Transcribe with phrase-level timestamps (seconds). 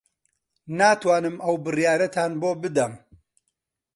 [0.77, 2.93] ناتوانم ئەو بڕیارەتان بۆ بدەم.